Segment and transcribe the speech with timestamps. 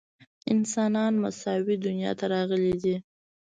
[0.53, 2.95] انسانان مساوي دنیا ته راغلي دي.